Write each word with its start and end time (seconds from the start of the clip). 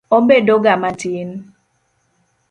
Obedoga 0.15 0.73
matin. 0.83 1.27